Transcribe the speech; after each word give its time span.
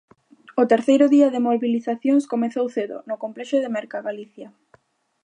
O 0.61 0.63
terceiro 0.71 1.05
día 1.15 1.27
de 1.33 1.43
mobilizacións 1.47 2.23
comezou 2.33 2.65
cedo, 2.75 2.97
no 3.09 3.15
complexo 3.23 3.57
de 3.63 3.73
Mercagalicia. 3.77 4.47